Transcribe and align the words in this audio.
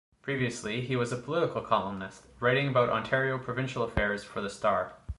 Previously, 0.23 0.81
he 0.81 0.95
was 0.95 1.11
a 1.11 1.15
political 1.15 1.61
columnist, 1.61 2.25
writing 2.39 2.67
about 2.67 2.89
Ontario 2.89 3.37
provincial 3.37 3.83
affairs 3.83 4.23
for 4.23 4.41
the 4.41 4.49
Star. 4.49 4.95